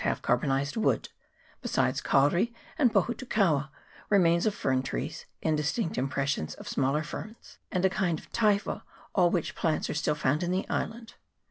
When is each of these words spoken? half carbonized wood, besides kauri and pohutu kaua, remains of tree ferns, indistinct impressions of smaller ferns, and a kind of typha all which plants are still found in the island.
half 0.01 0.19
carbonized 0.19 0.75
wood, 0.75 1.09
besides 1.61 2.01
kauri 2.01 2.51
and 2.79 2.91
pohutu 2.91 3.23
kaua, 3.29 3.69
remains 4.09 4.47
of 4.47 4.55
tree 4.59 4.81
ferns, 4.81 5.25
indistinct 5.43 5.95
impressions 5.95 6.55
of 6.55 6.67
smaller 6.67 7.03
ferns, 7.03 7.59
and 7.71 7.85
a 7.85 7.89
kind 7.91 8.17
of 8.17 8.31
typha 8.31 8.81
all 9.13 9.29
which 9.29 9.53
plants 9.53 9.91
are 9.91 9.93
still 9.93 10.15
found 10.15 10.41
in 10.41 10.49
the 10.49 10.67
island. 10.69 11.13